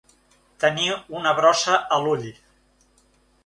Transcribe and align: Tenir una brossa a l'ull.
Tenir 0.63 0.87
una 1.19 1.35
brossa 1.41 1.77
a 1.77 2.01
l'ull. 2.07 2.27